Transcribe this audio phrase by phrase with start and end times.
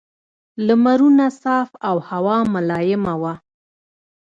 [0.67, 3.33] لمرونه صاف او هوا ملایمه وه.